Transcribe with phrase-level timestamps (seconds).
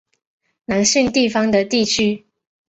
[0.65, 2.25] 南信地方的地区。